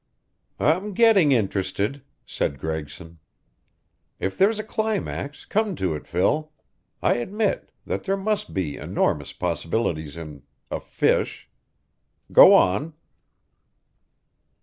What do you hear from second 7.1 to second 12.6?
admit that there must be enormous possibilities in a fish. Go